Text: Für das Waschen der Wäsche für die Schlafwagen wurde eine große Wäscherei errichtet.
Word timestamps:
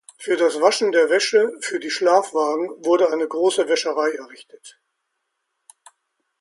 Für 0.17 0.35
das 0.35 0.59
Waschen 0.59 0.91
der 0.91 1.11
Wäsche 1.11 1.53
für 1.59 1.79
die 1.79 1.91
Schlafwagen 1.91 2.69
wurde 2.83 3.11
eine 3.11 3.27
große 3.27 3.69
Wäscherei 3.69 4.09
errichtet. 4.13 4.81